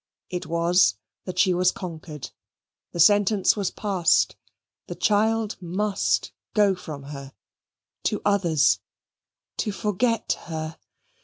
It 0.31 0.47
was 0.47 0.95
that 1.25 1.37
she 1.37 1.53
was 1.53 1.71
conquered. 1.71 2.31
The 2.91 2.99
sentence 2.99 3.55
was 3.55 3.69
passed. 3.69 4.35
The 4.87 4.95
child 4.95 5.57
must 5.61 6.31
go 6.55 6.73
from 6.73 7.03
her 7.03 7.33
to 8.05 8.19
others 8.25 8.79
to 9.57 9.71
forget 9.71 10.37
her. 10.47 10.79